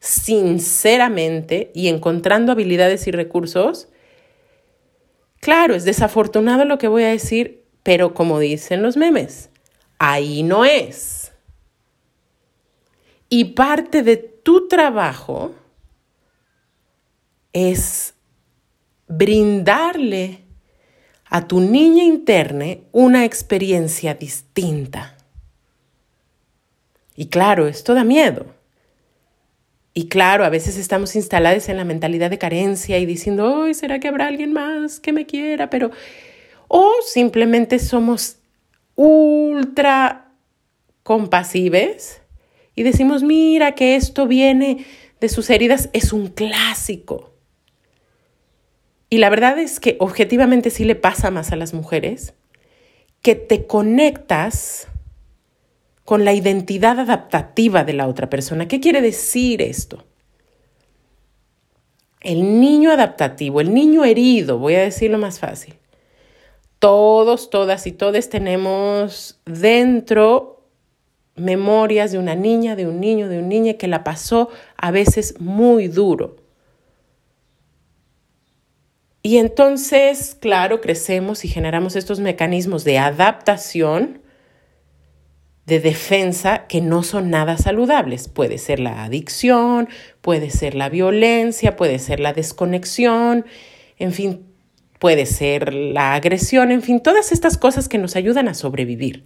sinceramente 0.00 1.70
y 1.74 1.88
encontrando 1.88 2.52
habilidades 2.52 3.06
y 3.06 3.10
recursos, 3.10 3.88
claro, 5.40 5.74
es 5.74 5.84
desafortunado 5.84 6.64
lo 6.64 6.78
que 6.78 6.88
voy 6.88 7.04
a 7.04 7.08
decir, 7.08 7.62
pero 7.82 8.14
como 8.14 8.38
dicen 8.38 8.82
los 8.82 8.96
memes, 8.96 9.50
ahí 9.98 10.42
no 10.42 10.64
es. 10.64 11.17
Y 13.28 13.44
parte 13.46 14.02
de 14.02 14.16
tu 14.16 14.68
trabajo 14.68 15.54
es 17.52 18.14
brindarle 19.06 20.44
a 21.26 21.46
tu 21.46 21.60
niña 21.60 22.04
interna 22.04 22.78
una 22.92 23.24
experiencia 23.24 24.14
distinta. 24.14 25.16
Y 27.14 27.26
claro, 27.26 27.66
esto 27.66 27.94
da 27.94 28.04
miedo. 28.04 28.46
Y 29.92 30.08
claro, 30.08 30.44
a 30.44 30.48
veces 30.48 30.78
estamos 30.78 31.16
instalados 31.16 31.68
en 31.68 31.76
la 31.76 31.84
mentalidad 31.84 32.30
de 32.30 32.38
carencia 32.38 32.98
y 32.98 33.06
diciendo, 33.06 33.64
¡ay, 33.64 33.74
será 33.74 33.98
que 33.98 34.08
habrá 34.08 34.28
alguien 34.28 34.52
más 34.52 35.00
que 35.00 35.12
me 35.12 35.26
quiera! 35.26 35.68
Pero, 35.70 35.90
o 36.68 36.92
simplemente 37.04 37.80
somos 37.80 38.36
ultra 38.94 40.30
compasives 41.02 42.22
y 42.78 42.84
decimos, 42.84 43.24
mira 43.24 43.72
que 43.72 43.96
esto 43.96 44.28
viene 44.28 44.86
de 45.20 45.28
sus 45.28 45.50
heridas, 45.50 45.90
es 45.92 46.12
un 46.12 46.28
clásico. 46.28 47.32
Y 49.10 49.18
la 49.18 49.30
verdad 49.30 49.58
es 49.58 49.80
que 49.80 49.96
objetivamente 49.98 50.70
sí 50.70 50.84
le 50.84 50.94
pasa 50.94 51.32
más 51.32 51.50
a 51.50 51.56
las 51.56 51.74
mujeres, 51.74 52.34
que 53.20 53.34
te 53.34 53.66
conectas 53.66 54.86
con 56.04 56.24
la 56.24 56.34
identidad 56.34 57.00
adaptativa 57.00 57.82
de 57.82 57.94
la 57.94 58.06
otra 58.06 58.30
persona. 58.30 58.68
¿Qué 58.68 58.78
quiere 58.78 59.00
decir 59.00 59.60
esto? 59.60 60.04
El 62.20 62.60
niño 62.60 62.92
adaptativo, 62.92 63.60
el 63.60 63.74
niño 63.74 64.04
herido, 64.04 64.58
voy 64.58 64.76
a 64.76 64.82
decirlo 64.82 65.18
más 65.18 65.40
fácil. 65.40 65.74
Todos, 66.78 67.50
todas 67.50 67.88
y 67.88 67.92
todos 67.92 68.28
tenemos 68.28 69.40
dentro 69.46 70.57
memorias 71.38 72.12
de 72.12 72.18
una 72.18 72.34
niña, 72.34 72.76
de 72.76 72.86
un 72.86 73.00
niño, 73.00 73.28
de 73.28 73.38
un 73.38 73.48
niña 73.48 73.74
que 73.74 73.88
la 73.88 74.04
pasó 74.04 74.50
a 74.76 74.90
veces 74.90 75.40
muy 75.40 75.88
duro 75.88 76.36
y 79.22 79.38
entonces, 79.38 80.36
claro, 80.40 80.80
crecemos 80.80 81.44
y 81.44 81.48
generamos 81.48 81.96
estos 81.96 82.20
mecanismos 82.20 82.84
de 82.84 82.98
adaptación, 82.98 84.22
de 85.66 85.80
defensa, 85.80 86.66
que 86.66 86.80
no 86.80 87.02
son 87.02 87.28
nada 87.28 87.58
saludables. 87.58 88.28
Puede 88.28 88.56
ser 88.56 88.80
la 88.80 89.04
adicción, 89.04 89.88
puede 90.22 90.48
ser 90.48 90.74
la 90.74 90.88
violencia, 90.88 91.76
puede 91.76 91.98
ser 91.98 92.20
la 92.20 92.32
desconexión, 92.32 93.44
en 93.98 94.12
fin, 94.12 94.46
puede 94.98 95.26
ser 95.26 95.74
la 95.74 96.14
agresión, 96.14 96.70
en 96.70 96.80
fin, 96.80 97.00
todas 97.00 97.30
estas 97.30 97.58
cosas 97.58 97.88
que 97.88 97.98
nos 97.98 98.16
ayudan 98.16 98.48
a 98.48 98.54
sobrevivir. 98.54 99.24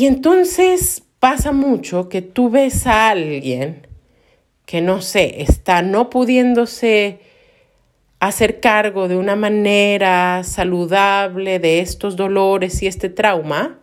Y 0.00 0.06
entonces 0.06 1.02
pasa 1.18 1.52
mucho 1.52 2.08
que 2.08 2.22
tú 2.22 2.48
ves 2.48 2.86
a 2.86 3.10
alguien 3.10 3.86
que, 4.64 4.80
no 4.80 5.02
sé, 5.02 5.42
está 5.42 5.82
no 5.82 6.08
pudiéndose 6.08 7.20
hacer 8.18 8.60
cargo 8.60 9.08
de 9.08 9.18
una 9.18 9.36
manera 9.36 10.42
saludable 10.42 11.58
de 11.58 11.80
estos 11.80 12.16
dolores 12.16 12.82
y 12.82 12.86
este 12.86 13.10
trauma, 13.10 13.78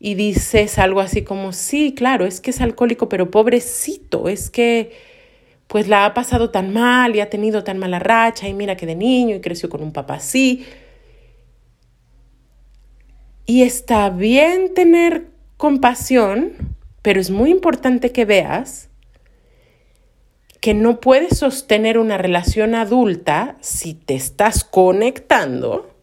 y 0.00 0.16
dices 0.16 0.76
algo 0.76 0.98
así 0.98 1.22
como, 1.22 1.52
sí, 1.52 1.94
claro, 1.94 2.26
es 2.26 2.40
que 2.40 2.50
es 2.50 2.60
alcohólico, 2.60 3.08
pero 3.08 3.30
pobrecito, 3.30 4.28
es 4.28 4.50
que 4.50 4.90
pues 5.68 5.86
la 5.86 6.04
ha 6.04 6.14
pasado 6.14 6.50
tan 6.50 6.72
mal 6.72 7.14
y 7.14 7.20
ha 7.20 7.30
tenido 7.30 7.62
tan 7.62 7.78
mala 7.78 8.00
racha 8.00 8.48
y 8.48 8.54
mira 8.54 8.76
que 8.76 8.86
de 8.86 8.96
niño 8.96 9.36
y 9.36 9.40
creció 9.40 9.68
con 9.68 9.84
un 9.84 9.92
papá 9.92 10.14
así. 10.14 10.66
Y 13.50 13.62
está 13.62 14.10
bien 14.10 14.74
tener 14.74 15.28
compasión, 15.56 16.52
pero 17.00 17.18
es 17.18 17.30
muy 17.30 17.50
importante 17.50 18.12
que 18.12 18.26
veas 18.26 18.90
que 20.60 20.74
no 20.74 21.00
puedes 21.00 21.38
sostener 21.38 21.96
una 21.96 22.18
relación 22.18 22.74
adulta 22.74 23.56
si 23.62 23.94
te 23.94 24.14
estás 24.14 24.64
conectando 24.64 25.94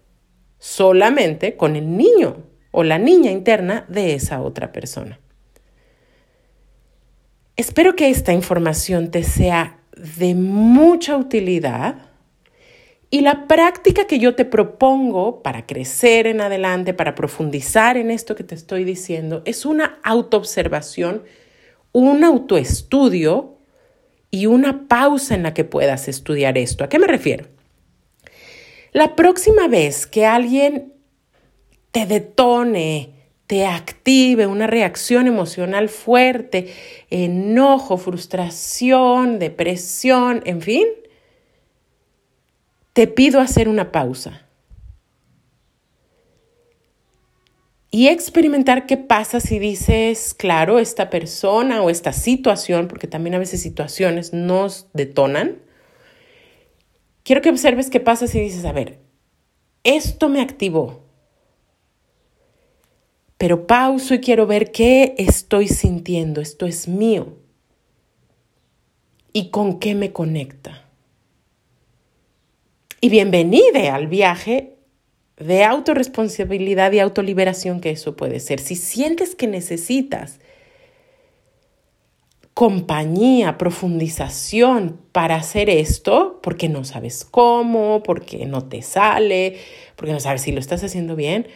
solamente 0.57 1.55
con 1.55 1.75
el 1.75 1.95
niño 1.95 2.37
o 2.71 2.83
la 2.83 2.97
niña 2.97 3.29
interna 3.29 3.85
de 3.89 4.15
esa 4.15 4.41
otra 4.41 4.71
persona. 4.71 5.19
Espero 7.57 7.95
que 7.95 8.09
esta 8.09 8.33
información 8.33 9.11
te 9.11 9.21
sea 9.21 9.81
de 9.95 10.33
mucha 10.33 11.15
utilidad 11.15 12.09
y 13.15 13.21
la 13.21 13.47
práctica 13.47 14.07
que 14.07 14.19
yo 14.19 14.35
te 14.35 14.43
propongo 14.43 15.41
para 15.41 15.65
crecer 15.65 16.27
en 16.27 16.41
adelante, 16.41 16.93
para 16.93 17.15
profundizar 17.15 17.95
en 17.95 18.11
esto 18.11 18.35
que 18.35 18.43
te 18.43 18.55
estoy 18.55 18.83
diciendo, 18.83 19.41
es 19.45 19.65
una 19.65 19.99
autoobservación, 20.03 21.23
un 21.93 22.25
autoestudio 22.25 23.55
y 24.31 24.47
una 24.47 24.89
pausa 24.89 25.33
en 25.33 25.43
la 25.43 25.53
que 25.53 25.63
puedas 25.63 26.09
estudiar 26.09 26.57
esto. 26.57 26.83
¿A 26.83 26.89
qué 26.89 26.99
me 26.99 27.07
refiero? 27.07 27.45
La 28.91 29.15
próxima 29.15 29.69
vez 29.69 30.05
que 30.05 30.25
alguien 30.25 30.91
te 31.91 32.05
detone, 32.07 33.13
te 33.47 33.65
active 33.65 34.45
una 34.45 34.67
reacción 34.67 35.27
emocional 35.27 35.87
fuerte, 35.87 36.67
enojo, 37.09 37.95
frustración, 37.95 39.39
depresión, 39.39 40.43
en 40.45 40.61
fin, 40.61 40.85
te 42.95 43.07
pido 43.07 43.41
hacer 43.41 43.67
una 43.67 43.91
pausa. 43.91 44.45
y 47.91 48.09
experimentar 48.09 48.87
qué 48.87 48.97
pasa 48.97 49.39
si 49.39 49.57
dices, 49.57 50.33
claro, 50.33 50.79
esta 50.79 51.09
persona 51.09 51.81
o 51.81 51.89
esta 51.89 52.11
situación, 52.11 52.89
porque 52.89 53.07
también 53.07 53.35
a 53.35 53.39
veces 53.39 53.61
situaciones 53.61 54.33
nos 54.33 54.87
detonan. 54.91 55.61
Quiero 57.23 57.41
que 57.41 57.49
observes 57.51 57.89
qué 57.89 58.01
pasa 58.01 58.27
si 58.27 58.41
dices, 58.41 58.65
a 58.65 58.73
ver, 58.73 58.99
esto 59.85 60.27
me 60.27 60.41
activó, 60.41 61.05
pero 63.37 63.65
pauso 63.65 64.13
y 64.13 64.19
quiero 64.19 64.45
ver 64.45 64.73
qué 64.73 65.15
estoy 65.17 65.69
sintiendo, 65.69 66.41
esto 66.41 66.65
es 66.65 66.89
mío 66.89 67.37
y 69.31 69.51
con 69.51 69.79
qué 69.79 69.95
me 69.95 70.11
conecta. 70.11 70.84
Y 73.05 73.09
bienvenida 73.09 73.93
al 73.93 74.07
viaje 74.07 74.77
de 75.37 75.63
autorresponsabilidad 75.63 76.91
y 76.91 76.97
autoliberación 76.97 77.79
que 77.79 77.91
eso 77.91 78.15
puede 78.15 78.39
ser. 78.39 78.59
Si 78.59 78.75
sientes 78.75 79.35
que 79.35 79.45
necesitas 79.45 80.39
compañía, 82.55 83.59
profundización 83.59 84.99
para 85.11 85.35
hacer 85.35 85.69
esto, 85.69 86.39
porque 86.41 86.67
no 86.67 86.83
sabes 86.83 87.25
cómo, 87.25 88.01
porque 88.01 88.47
no 88.47 88.67
te 88.67 88.81
sale, 88.81 89.59
porque 89.95 90.11
no 90.11 90.19
sabes 90.19 90.41
si 90.41 90.51
lo 90.51 90.59
estás 90.59 90.83
haciendo 90.83 91.15
bien, 91.15 91.47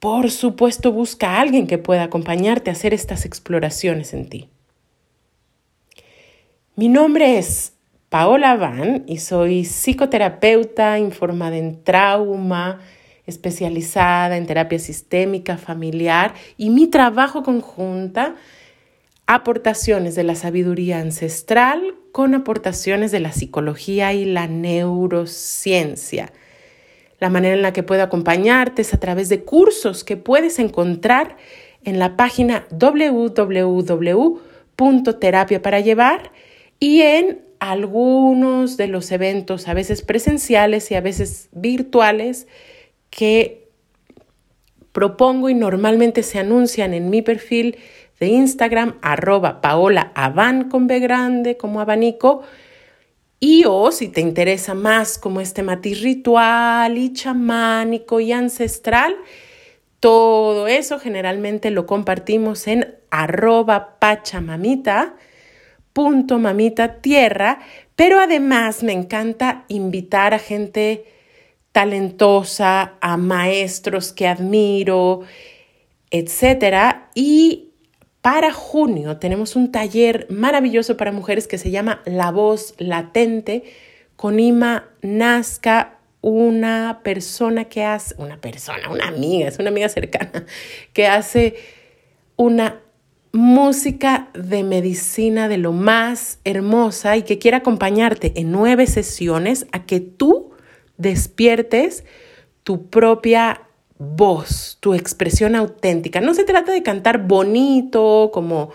por 0.00 0.32
supuesto 0.32 0.90
busca 0.90 1.36
a 1.36 1.40
alguien 1.42 1.68
que 1.68 1.78
pueda 1.78 2.02
acompañarte 2.02 2.70
a 2.70 2.72
hacer 2.72 2.92
estas 2.92 3.24
exploraciones 3.24 4.14
en 4.14 4.28
ti. 4.28 4.48
Mi 6.74 6.88
nombre 6.88 7.38
es 7.38 7.71
Paola 8.12 8.56
Van 8.56 9.04
y 9.06 9.16
soy 9.16 9.64
psicoterapeuta 9.64 10.98
informada 10.98 11.56
en 11.56 11.82
trauma, 11.82 12.78
especializada 13.26 14.36
en 14.36 14.44
terapia 14.44 14.78
sistémica 14.78 15.56
familiar 15.56 16.34
y 16.58 16.68
mi 16.68 16.88
trabajo 16.88 17.42
conjunta 17.42 18.34
aportaciones 19.26 20.14
de 20.14 20.24
la 20.24 20.34
sabiduría 20.34 20.98
ancestral 20.98 21.94
con 22.12 22.34
aportaciones 22.34 23.12
de 23.12 23.20
la 23.20 23.32
psicología 23.32 24.12
y 24.12 24.26
la 24.26 24.46
neurociencia. 24.46 26.34
La 27.18 27.30
manera 27.30 27.54
en 27.54 27.62
la 27.62 27.72
que 27.72 27.82
puedo 27.82 28.02
acompañarte 28.02 28.82
es 28.82 28.92
a 28.92 29.00
través 29.00 29.30
de 29.30 29.42
cursos 29.42 30.04
que 30.04 30.18
puedes 30.18 30.58
encontrar 30.58 31.38
en 31.82 31.98
la 31.98 32.18
página 32.18 32.66
www.terapia 32.72 34.42
para 35.62 35.80
llevar 35.80 36.30
y 36.78 37.00
en 37.00 37.50
algunos 37.70 38.76
de 38.76 38.88
los 38.88 39.12
eventos, 39.12 39.68
a 39.68 39.74
veces 39.74 40.02
presenciales 40.02 40.90
y 40.90 40.96
a 40.96 41.00
veces 41.00 41.48
virtuales, 41.52 42.48
que 43.08 43.68
propongo 44.90 45.48
y 45.48 45.54
normalmente 45.54 46.24
se 46.24 46.40
anuncian 46.40 46.92
en 46.92 47.08
mi 47.08 47.22
perfil 47.22 47.78
de 48.18 48.26
Instagram, 48.26 48.98
arroba 49.00 49.60
Paola 49.60 50.12
con 50.70 50.88
B 50.88 50.98
grande 50.98 51.56
como 51.56 51.80
abanico. 51.80 52.42
Y 53.38 53.62
o 53.68 53.92
si 53.92 54.08
te 54.08 54.20
interesa 54.20 54.74
más 54.74 55.16
como 55.16 55.40
este 55.40 55.62
matiz 55.62 56.02
ritual 56.02 56.98
y 56.98 57.12
chamánico 57.12 58.18
y 58.18 58.32
ancestral, 58.32 59.16
todo 60.00 60.66
eso 60.66 60.98
generalmente 60.98 61.70
lo 61.70 61.86
compartimos 61.86 62.66
en 62.66 62.96
arroba 63.10 64.00
pachamamita, 64.00 65.14
punto 65.92 66.38
mamita 66.38 67.00
tierra, 67.00 67.60
pero 67.96 68.20
además 68.20 68.82
me 68.82 68.92
encanta 68.92 69.64
invitar 69.68 70.34
a 70.34 70.38
gente 70.38 71.04
talentosa, 71.72 72.94
a 73.00 73.16
maestros 73.16 74.12
que 74.12 74.26
admiro, 74.26 75.22
etcétera. 76.10 77.10
Y 77.14 77.70
para 78.20 78.52
junio 78.52 79.16
tenemos 79.16 79.56
un 79.56 79.72
taller 79.72 80.26
maravilloso 80.30 80.96
para 80.96 81.12
mujeres 81.12 81.48
que 81.48 81.58
se 81.58 81.70
llama 81.70 82.02
La 82.04 82.30
Voz 82.30 82.74
Latente 82.78 83.64
con 84.16 84.38
Ima 84.38 84.88
Nazca, 85.00 85.98
una 86.20 87.00
persona 87.02 87.64
que 87.64 87.82
hace, 87.84 88.14
una 88.18 88.40
persona, 88.40 88.88
una 88.90 89.08
amiga, 89.08 89.48
es 89.48 89.58
una 89.58 89.70
amiga 89.70 89.88
cercana, 89.88 90.46
que 90.92 91.08
hace 91.08 91.56
una 92.36 92.80
música 93.32 94.28
de 94.34 94.62
medicina 94.62 95.48
de 95.48 95.56
lo 95.56 95.72
más 95.72 96.38
hermosa 96.44 97.16
y 97.16 97.22
que 97.22 97.38
quiere 97.38 97.56
acompañarte 97.56 98.32
en 98.36 98.52
nueve 98.52 98.86
sesiones 98.86 99.66
a 99.72 99.84
que 99.86 100.00
tú 100.00 100.50
despiertes 100.98 102.04
tu 102.62 102.88
propia 102.90 103.62
voz, 103.98 104.76
tu 104.80 104.94
expresión 104.94 105.56
auténtica. 105.56 106.20
No 106.20 106.34
se 106.34 106.44
trata 106.44 106.72
de 106.72 106.82
cantar 106.82 107.26
bonito 107.26 108.30
como 108.32 108.70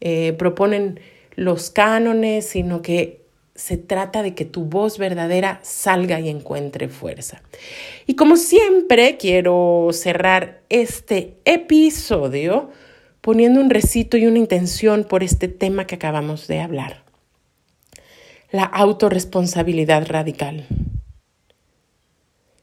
eh, 0.00 0.34
proponen 0.34 1.00
los 1.34 1.70
cánones, 1.70 2.46
sino 2.46 2.82
que 2.82 3.22
se 3.54 3.76
trata 3.76 4.22
de 4.22 4.34
que 4.34 4.44
tu 4.44 4.64
voz 4.64 4.98
verdadera 4.98 5.60
salga 5.62 6.20
y 6.20 6.28
encuentre 6.28 6.88
fuerza. 6.88 7.42
Y 8.06 8.14
como 8.14 8.36
siempre, 8.36 9.16
quiero 9.16 9.88
cerrar 9.92 10.62
este 10.68 11.36
episodio 11.44 12.70
poniendo 13.22 13.60
un 13.60 13.70
recito 13.70 14.18
y 14.18 14.26
una 14.26 14.38
intención 14.38 15.04
por 15.04 15.22
este 15.22 15.48
tema 15.48 15.86
que 15.86 15.94
acabamos 15.94 16.48
de 16.48 16.60
hablar. 16.60 17.04
La 18.50 18.64
autorresponsabilidad 18.64 20.06
radical. 20.08 20.66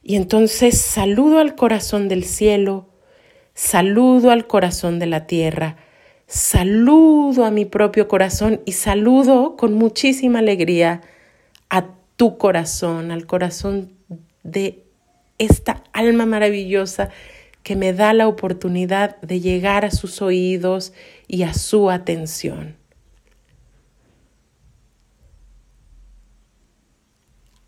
Y 0.04 0.16
entonces 0.16 0.80
saludo 0.80 1.40
al 1.40 1.56
corazón 1.56 2.10
del 2.10 2.26
cielo, 2.26 2.90
saludo 3.54 4.32
al 4.32 4.48
corazón 4.48 5.00
de 5.00 5.06
la 5.06 5.28
tierra, 5.28 5.78
saludo 6.28 7.46
a 7.46 7.52
mi 7.52 7.66
propio 7.66 8.08
corazón 8.08 8.62
y 8.66 8.74
saludo 8.74 9.56
con 9.56 9.74
muchísima 9.74 10.40
alegría 10.40 11.02
a 11.70 11.86
tu 12.18 12.38
corazón, 12.38 13.12
al 13.12 13.26
corazón 13.26 13.94
de 14.44 14.84
esta 15.38 15.84
alma 15.94 16.26
maravillosa 16.26 17.10
que 17.64 17.76
me 17.76 17.94
da 17.94 18.14
la 18.14 18.28
oportunidad 18.28 19.20
de 19.22 19.40
llegar 19.40 19.86
a 19.86 19.92
sus 19.92 20.22
oídos 20.22 20.94
y 21.28 21.44
a 21.44 21.54
su 21.54 21.90
atención. 21.90 22.78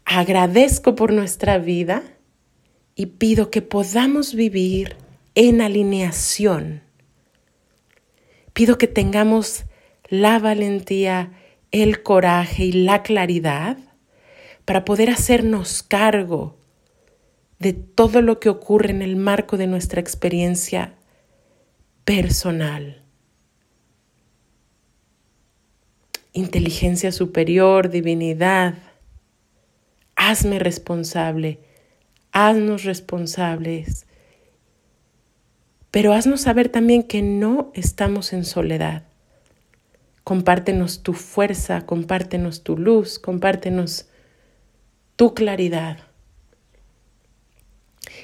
Agradezco 0.06 0.95
por 0.95 1.13
nuestra 1.13 1.58
vida 1.58 2.04
y 2.95 3.06
pido 3.06 3.49
que 3.49 3.62
podamos 3.62 4.34
vivir 4.34 4.97
en 5.36 5.62
alineación. 5.62 6.82
Pido 8.54 8.77
que 8.77 8.88
tengamos 8.88 9.63
la 10.10 10.39
valentía, 10.39 11.32
el 11.71 12.04
coraje 12.04 12.65
y 12.65 12.71
la 12.73 13.01
claridad 13.04 13.77
para 14.65 14.84
poder 14.84 15.10
hacernos 15.10 15.84
cargo 15.84 16.61
de 17.62 17.74
todo 17.74 18.21
lo 18.21 18.39
que 18.39 18.50
ocurre 18.50 18.89
en 18.89 19.02
el 19.02 19.15
marco 19.15 19.58
de 19.58 19.67
nuestra 19.67 20.02
experiencia 20.02 20.95
personal. 22.04 23.04
Inteligencia 26.34 27.12
superior, 27.12 27.89
divinidad, 27.89 28.76
hazme 30.15 30.60
responsable 30.60 31.60
haznos 32.32 32.84
responsables, 32.84 34.06
pero 35.91 36.13
haznos 36.13 36.41
saber 36.41 36.69
también 36.69 37.04
que 37.04 37.21
no 37.21 37.71
estamos 37.74 38.34
en 38.34 38.45
soledad. 38.45 39.04
Compártenos 40.24 41.04
tu 41.04 41.13
fuerza, 41.13 41.86
compártenos 41.86 42.63
tu 42.63 42.78
luz, 42.78 43.19
compártenos 43.19 44.08
tu 45.15 45.34
claridad. 45.34 45.97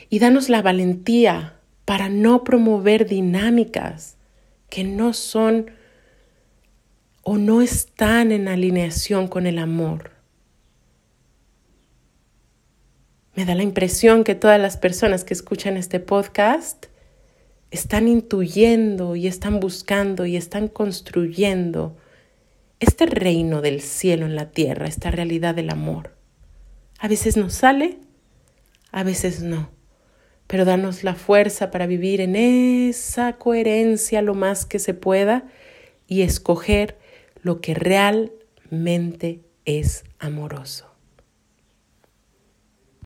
Y 0.09 0.19
danos 0.19 0.49
la 0.49 0.61
valentía 0.61 1.59
para 1.85 2.09
no 2.09 2.43
promover 2.43 3.07
dinámicas 3.07 4.17
que 4.69 4.83
no 4.83 5.13
son 5.13 5.71
o 7.23 7.37
no 7.37 7.61
están 7.61 8.31
en 8.31 8.47
alineación 8.47 9.27
con 9.27 9.47
el 9.47 9.59
amor. 9.59 10.11
Me 13.35 13.45
da 13.45 13.53
la 13.53 13.63
impresión 13.63 14.23
que 14.23 14.33
todas 14.33 14.59
las 14.59 14.77
personas 14.77 15.23
que 15.23 15.33
escuchan 15.33 15.77
este 15.77 15.99
podcast 15.99 16.87
están 17.69 18.07
intuyendo 18.07 19.15
y 19.15 19.27
están 19.27 19.59
buscando 19.59 20.25
y 20.25 20.37
están 20.37 20.69
construyendo 20.69 21.97
este 22.79 23.05
reino 23.05 23.61
del 23.61 23.81
cielo 23.81 24.25
en 24.25 24.35
la 24.35 24.51
tierra, 24.51 24.87
esta 24.87 25.11
realidad 25.11 25.53
del 25.53 25.69
amor. 25.69 26.15
A 26.99 27.07
veces 27.07 27.37
nos 27.37 27.53
sale, 27.53 27.99
a 28.91 29.03
veces 29.03 29.41
no, 29.41 29.69
pero 30.47 30.65
danos 30.65 31.03
la 31.03 31.13
fuerza 31.13 31.71
para 31.71 31.87
vivir 31.87 32.21
en 32.21 32.35
esa 32.35 33.33
coherencia 33.33 34.21
lo 34.21 34.33
más 34.33 34.65
que 34.65 34.79
se 34.79 34.93
pueda 34.93 35.45
y 36.07 36.21
escoger 36.21 36.97
lo 37.41 37.59
que 37.61 37.73
realmente 37.73 39.41
es 39.65 40.05
amoroso. 40.19 40.86